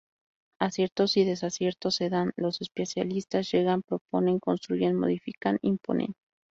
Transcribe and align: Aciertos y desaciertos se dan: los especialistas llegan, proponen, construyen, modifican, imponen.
Aciertos 0.59 1.15
y 1.15 1.25
desaciertos 1.25 1.93
se 1.97 2.09
dan: 2.09 2.31
los 2.35 2.59
especialistas 2.59 3.51
llegan, 3.51 3.83
proponen, 3.83 4.39
construyen, 4.39 4.95
modifican, 4.95 5.59
imponen. 5.61 6.15